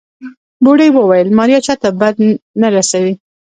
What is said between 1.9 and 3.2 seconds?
بد نه رسوي.